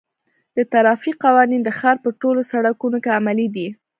[0.55, 3.67] د ترافیک قوانین د ښار په ټولو سړکونو کې عملي دي.